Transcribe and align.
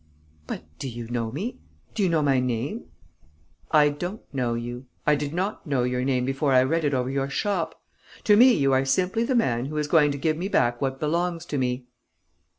"But 0.47 0.63
do 0.79 0.89
you 0.89 1.07
know 1.11 1.31
me? 1.31 1.59
Do 1.93 2.01
you 2.01 2.09
know 2.09 2.23
my 2.23 2.39
name?" 2.39 2.85
"I 3.69 3.89
don't 3.89 4.21
know 4.33 4.55
you. 4.55 4.87
I 5.05 5.13
did 5.13 5.31
not 5.31 5.67
know 5.67 5.83
your 5.83 6.03
name 6.03 6.25
before 6.25 6.53
I 6.53 6.63
read 6.63 6.83
it 6.83 6.95
over 6.95 7.11
your 7.11 7.29
shop. 7.29 7.79
To 8.23 8.35
me 8.35 8.51
you 8.51 8.73
are 8.73 8.83
simply 8.83 9.25
the 9.25 9.35
man 9.35 9.65
who 9.65 9.77
is 9.77 9.85
going 9.87 10.11
to 10.11 10.17
give 10.17 10.37
me 10.37 10.47
back 10.47 10.81
what 10.81 10.99
belongs 10.99 11.45
to 11.45 11.59
me." 11.59 11.85